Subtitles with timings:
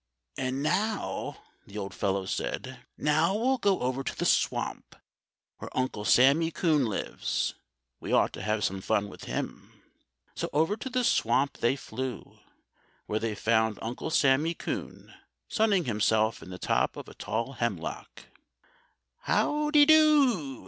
[0.35, 4.95] "And now," the old fellow said, "now we'll go over to the swamp,
[5.59, 7.53] where Uncle Sammy Coon lives.
[7.99, 9.79] We ought to have some fun with him."
[10.33, 12.39] So over to the swamp they flew,
[13.05, 15.13] where they found Uncle Sammy Coon
[15.47, 18.23] sunning himself in the top of a tall hemlock.
[19.25, 20.59] "How dy do!"